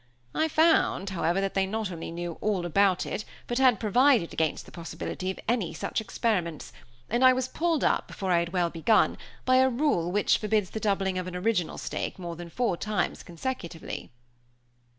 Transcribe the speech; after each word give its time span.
I 0.33 0.47
found, 0.47 1.11
however, 1.11 1.39
that 1.41 1.53
they 1.53 1.67
not 1.67 1.91
only 1.91 2.09
knew 2.09 2.39
all 2.41 2.65
about 2.65 3.05
it, 3.05 3.23
but 3.45 3.59
had 3.59 3.79
provided 3.79 4.33
against 4.33 4.65
the 4.65 4.71
possibility 4.71 5.29
of 5.29 5.39
any 5.47 5.75
such 5.75 6.01
experiments; 6.01 6.73
and 7.07 7.23
I 7.23 7.33
was 7.33 7.47
pulled 7.47 7.83
up 7.83 8.07
before 8.07 8.31
I 8.31 8.39
had 8.39 8.51
well 8.51 8.71
begun 8.71 9.15
by 9.45 9.57
a 9.57 9.69
rule 9.69 10.11
which 10.11 10.39
forbids 10.39 10.71
the 10.71 10.79
doubling 10.79 11.19
of 11.19 11.27
an 11.27 11.35
original 11.35 11.77
stake 11.77 12.17
more 12.17 12.35
than 12.35 12.49
four 12.49 12.77
times 12.77 13.21
consecutively." 13.21 14.09